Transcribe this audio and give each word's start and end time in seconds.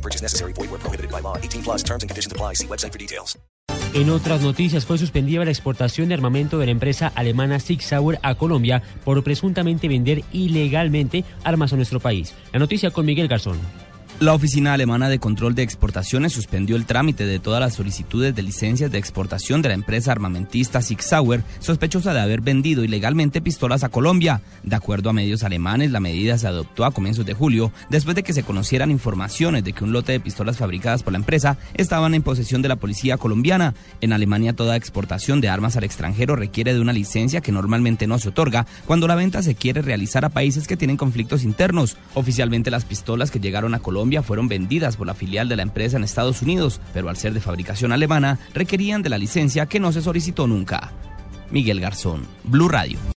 No 0.00 0.02
purchase 0.02 0.22
necessary. 0.22 0.52
Void 0.54 0.70
where 0.70 0.80
prohibited 0.80 1.10
by 1.10 1.20
law. 1.20 1.36
18 1.36 1.62
plus 1.62 1.82
terms 1.82 2.02
and 2.02 2.10
conditions 2.10 2.32
apply. 2.32 2.54
See 2.54 2.66
website 2.66 2.92
for 2.92 2.98
details. 2.98 3.38
En 3.92 4.08
otras 4.08 4.40
noticias, 4.40 4.86
fue 4.86 4.98
suspendida 4.98 5.44
la 5.44 5.50
exportación 5.50 6.08
de 6.08 6.14
armamento 6.14 6.58
de 6.58 6.66
la 6.66 6.72
empresa 6.72 7.12
alemana 7.16 7.58
Sig 7.58 7.82
Sauer 7.82 8.20
a 8.22 8.36
Colombia 8.36 8.82
por 9.04 9.22
presuntamente 9.24 9.88
vender 9.88 10.22
ilegalmente 10.32 11.24
armas 11.42 11.72
a 11.72 11.76
nuestro 11.76 11.98
país. 11.98 12.32
La 12.52 12.60
noticia 12.60 12.92
con 12.92 13.04
Miguel 13.04 13.26
Garzón. 13.26 13.58
La 14.20 14.34
Oficina 14.34 14.74
Alemana 14.74 15.08
de 15.08 15.18
Control 15.18 15.54
de 15.54 15.62
Exportaciones 15.62 16.34
suspendió 16.34 16.76
el 16.76 16.84
trámite 16.84 17.24
de 17.24 17.38
todas 17.38 17.58
las 17.58 17.72
solicitudes 17.72 18.34
de 18.34 18.42
licencias 18.42 18.92
de 18.92 18.98
exportación 18.98 19.62
de 19.62 19.70
la 19.70 19.74
empresa 19.74 20.12
armamentista 20.12 20.82
Sig 20.82 21.00
Sauer, 21.00 21.42
sospechosa 21.58 22.12
de 22.12 22.20
haber 22.20 22.42
vendido 22.42 22.84
ilegalmente 22.84 23.40
pistolas 23.40 23.82
a 23.82 23.88
Colombia. 23.88 24.42
De 24.62 24.76
acuerdo 24.76 25.08
a 25.08 25.14
medios 25.14 25.42
alemanes, 25.42 25.90
la 25.90 26.00
medida 26.00 26.36
se 26.36 26.46
adoptó 26.46 26.84
a 26.84 26.90
comienzos 26.90 27.24
de 27.24 27.32
julio, 27.32 27.72
después 27.88 28.14
de 28.14 28.22
que 28.22 28.34
se 28.34 28.42
conocieran 28.42 28.90
informaciones 28.90 29.64
de 29.64 29.72
que 29.72 29.84
un 29.84 29.92
lote 29.92 30.12
de 30.12 30.20
pistolas 30.20 30.58
fabricadas 30.58 31.02
por 31.02 31.14
la 31.14 31.18
empresa 31.18 31.56
estaban 31.72 32.12
en 32.12 32.22
posesión 32.22 32.60
de 32.60 32.68
la 32.68 32.76
policía 32.76 33.16
colombiana. 33.16 33.72
En 34.02 34.12
Alemania, 34.12 34.52
toda 34.52 34.76
exportación 34.76 35.40
de 35.40 35.48
armas 35.48 35.78
al 35.78 35.84
extranjero 35.84 36.36
requiere 36.36 36.74
de 36.74 36.80
una 36.80 36.92
licencia 36.92 37.40
que 37.40 37.52
normalmente 37.52 38.06
no 38.06 38.18
se 38.18 38.28
otorga 38.28 38.66
cuando 38.84 39.08
la 39.08 39.14
venta 39.14 39.42
se 39.42 39.54
quiere 39.54 39.80
realizar 39.80 40.26
a 40.26 40.28
países 40.28 40.68
que 40.68 40.76
tienen 40.76 40.98
conflictos 40.98 41.42
internos. 41.42 41.96
Oficialmente, 42.12 42.70
las 42.70 42.84
pistolas 42.84 43.30
que 43.30 43.40
llegaron 43.40 43.72
a 43.72 43.78
Fueron 44.22 44.48
vendidas 44.48 44.96
por 44.96 45.06
la 45.06 45.14
filial 45.14 45.48
de 45.48 45.56
la 45.56 45.62
empresa 45.62 45.96
en 45.96 46.04
Estados 46.04 46.42
Unidos, 46.42 46.80
pero 46.92 47.08
al 47.08 47.16
ser 47.16 47.32
de 47.32 47.40
fabricación 47.40 47.92
alemana 47.92 48.38
requerían 48.52 49.02
de 49.02 49.08
la 49.08 49.18
licencia 49.18 49.66
que 49.66 49.80
no 49.80 49.92
se 49.92 50.02
solicitó 50.02 50.46
nunca. 50.46 50.92
Miguel 51.50 51.80
Garzón, 51.80 52.26
Blue 52.44 52.68
Radio. 52.68 52.98